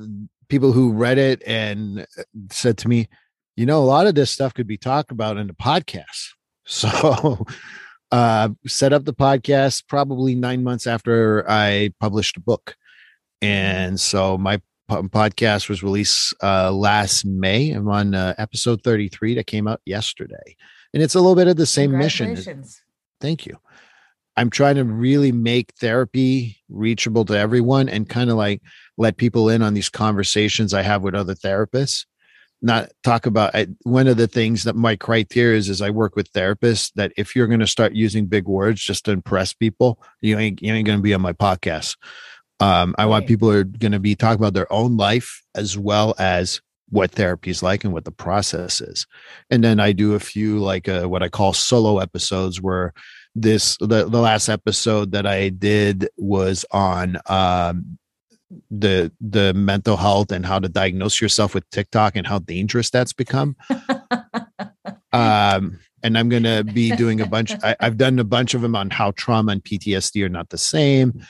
[0.49, 3.09] people who read it and uh, said to me,
[3.57, 6.35] "You know, a lot of this stuff could be talked about in the podcast."
[6.73, 7.47] So,
[8.13, 12.77] uh, set up the podcast probably nine months after I published the book,
[13.43, 14.61] and so my
[14.91, 17.71] podcast was released uh, last May.
[17.71, 20.57] I'm on uh, episode 33 that came out yesterday.
[20.93, 22.37] And it's a little bit of the same mission.
[23.21, 23.59] Thank you.
[24.37, 28.63] I'm trying to really make therapy reachable to everyone and kind of like
[28.97, 32.07] let people in on these conversations I have with other therapists.
[32.63, 36.17] Not talk about I, one of the things that my criteria is, is I work
[36.17, 40.03] with therapists that if you're going to start using big words just to impress people,
[40.21, 41.97] you ain't, you ain't going to be on my podcast.
[42.61, 45.79] Um, I want people who are going to be talking about their own life as
[45.79, 49.07] well as what therapy is like and what the process is.
[49.49, 52.93] And then I do a few like uh, what I call solo episodes where
[53.35, 57.99] this the, the last episode that I did was on um,
[58.71, 63.13] the the mental health and how to diagnose yourself with TikTok and how dangerous that's
[63.13, 63.57] become.
[65.13, 67.53] um, and I'm going to be doing a bunch.
[67.63, 70.59] I, have done a bunch of them on how trauma and PTSD are not the
[70.59, 71.23] same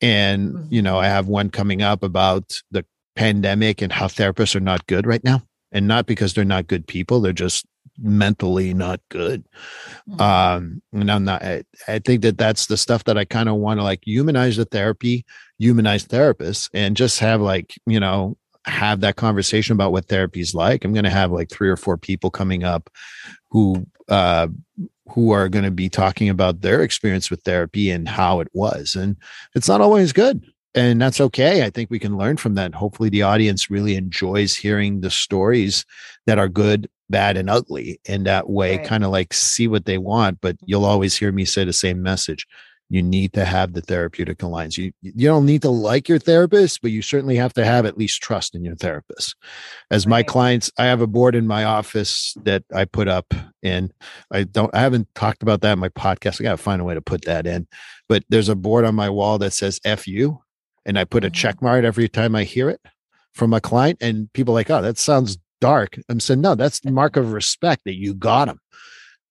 [0.00, 0.74] and mm-hmm.
[0.74, 2.84] you know i have one coming up about the
[3.16, 5.42] pandemic and how therapists are not good right now
[5.72, 7.66] and not because they're not good people they're just
[8.00, 9.44] mentally not good
[10.08, 10.20] mm-hmm.
[10.20, 13.56] um and i'm not I, I think that that's the stuff that i kind of
[13.56, 15.24] want to like humanize the therapy
[15.58, 18.36] humanize therapists and just have like you know
[18.66, 21.76] have that conversation about what therapy is like i'm going to have like three or
[21.76, 22.88] four people coming up
[23.50, 24.46] who uh
[25.10, 28.94] who are going to be talking about their experience with therapy and how it was.
[28.94, 29.16] And
[29.54, 30.44] it's not always good.
[30.74, 31.64] And that's okay.
[31.64, 32.74] I think we can learn from that.
[32.74, 35.84] Hopefully, the audience really enjoys hearing the stories
[36.26, 38.00] that are good, bad, and ugly.
[38.04, 38.86] In that way, right.
[38.86, 40.40] kind of like see what they want.
[40.40, 42.46] But you'll always hear me say the same message
[42.90, 44.78] you need to have the therapeutic alliance.
[44.78, 47.98] You you don't need to like your therapist, but you certainly have to have at
[47.98, 49.36] least trust in your therapist.
[49.90, 50.10] As right.
[50.10, 53.92] my clients, I have a board in my office that I put up and
[54.30, 56.40] I don't I haven't talked about that in my podcast.
[56.40, 57.66] I got to find a way to put that in.
[58.08, 60.42] But there's a board on my wall that says F you
[60.86, 61.34] and I put a mm-hmm.
[61.34, 62.80] check mark every time I hear it
[63.34, 66.90] from a client and people like, "Oh, that sounds dark." I'm saying, "No, that's the
[66.90, 68.60] mark of respect that you got them."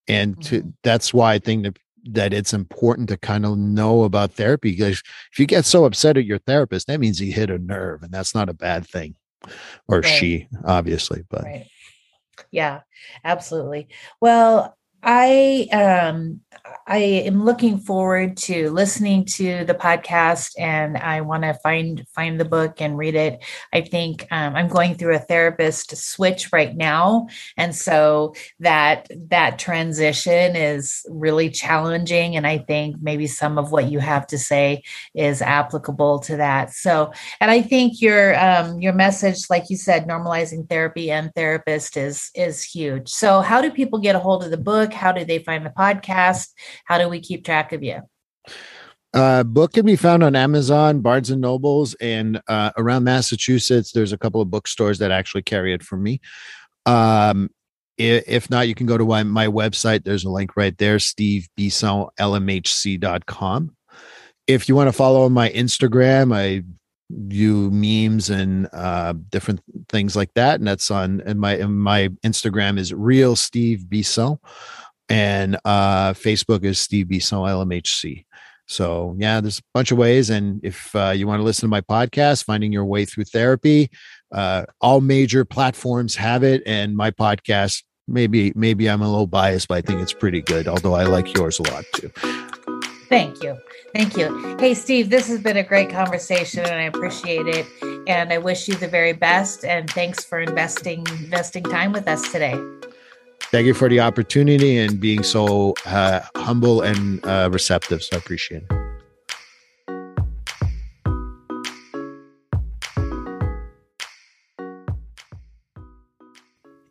[0.07, 0.69] And to, mm-hmm.
[0.83, 1.77] that's why I think that
[2.13, 5.01] that it's important to kind of know about therapy because
[5.31, 8.11] if you get so upset at your therapist, that means he hit a nerve, and
[8.11, 9.15] that's not a bad thing,
[9.87, 10.05] or right.
[10.05, 11.23] she, obviously.
[11.29, 11.67] But right.
[12.51, 12.81] yeah,
[13.23, 13.87] absolutely.
[14.21, 16.41] Well, I um
[16.89, 22.39] I am looking forward to listening to the podcast and I want to find find
[22.39, 23.43] the book and read it.
[23.73, 27.27] I think um, I'm going through a therapist switch right now
[27.57, 33.91] and so that that transition is really challenging and I think maybe some of what
[33.91, 34.83] you have to say
[35.13, 36.73] is applicable to that.
[36.73, 41.97] So and I think your um your message like you said normalizing therapy and therapist
[41.97, 43.09] is is huge.
[43.09, 44.95] So how do people get a hold of the book book?
[44.95, 46.53] How do they find the podcast?
[46.85, 48.01] How do we keep track of you?
[49.13, 53.91] Uh, book can be found on Amazon, Barnes and Nobles, and uh, around Massachusetts.
[53.91, 56.21] There's a couple of bookstores that actually carry it for me.
[56.85, 57.49] Um,
[57.97, 60.03] if not, you can go to my, my website.
[60.03, 63.75] There's a link right there, stevebisson.lmhc.com.
[64.45, 66.61] If you want to follow my Instagram, I
[67.27, 70.59] do memes and uh, different things like that.
[70.59, 74.37] And that's on and my and my Instagram is real Steve Bisson.
[75.09, 78.25] And uh, Facebook is Steve Bisson LMHC.
[78.67, 80.29] So yeah, there's a bunch of ways.
[80.29, 83.89] And if uh, you want to listen to my podcast, Finding Your Way Through Therapy,
[84.31, 86.61] uh, all major platforms have it.
[86.65, 90.67] And my podcast, maybe maybe I'm a little biased, but I think it's pretty good.
[90.67, 92.11] Although I like yours a lot too.
[93.07, 93.57] Thank you.
[93.95, 94.57] Thank you.
[94.59, 97.65] Hey, Steve, this has been a great conversation and I appreciate it.
[98.05, 99.63] And I wish you the very best.
[99.63, 102.59] And thanks for investing investing time with us today.
[103.51, 108.03] Thank you for the opportunity and being so uh, humble and uh, receptive.
[108.03, 108.87] So I appreciate it.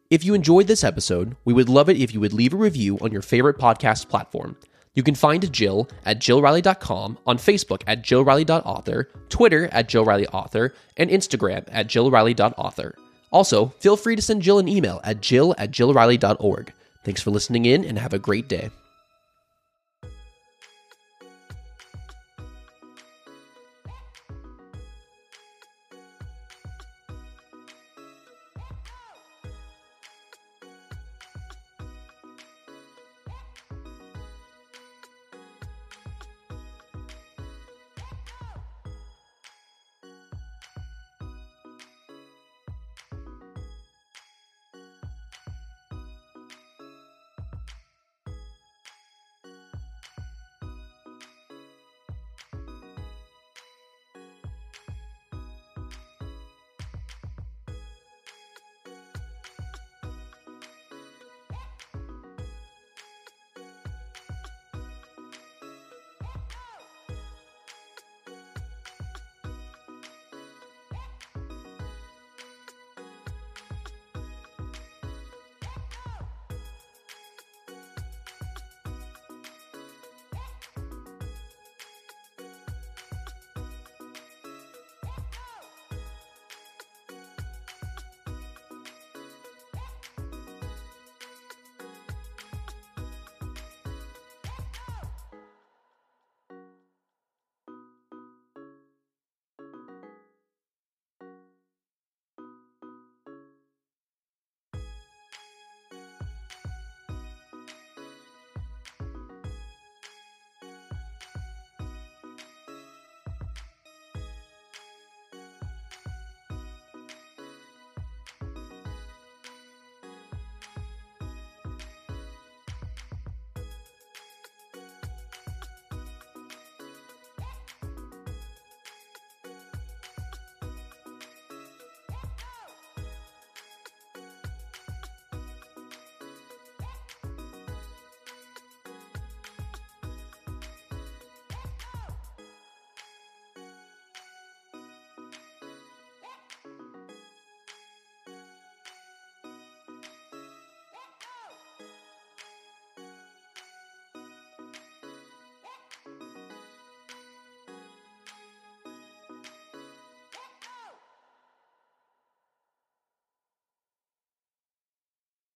[0.09, 2.97] If you enjoyed this episode, we would love it if you would leave a review
[3.01, 4.57] on your favorite podcast platform.
[4.94, 11.64] You can find Jill at jillriley.com, on Facebook at jillriley.author, Twitter at jillrileyauthor, and Instagram
[11.70, 12.94] at jillriley.author.
[13.31, 16.72] Also, feel free to send Jill an email at jill at jillriley.org.
[17.05, 18.70] Thanks for listening in and have a great day.